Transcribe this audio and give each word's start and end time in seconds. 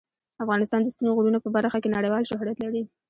افغانستان 0.43 0.79
د 0.83 0.87
ستوني 0.93 1.11
غرونه 1.17 1.39
په 1.41 1.49
برخه 1.55 1.77
کې 1.83 1.93
نړیوال 1.95 2.23
شهرت 2.29 2.57
لري. 2.65 2.81